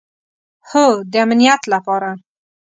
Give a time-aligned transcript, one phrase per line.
[0.69, 2.09] هو، د امنیت لپاره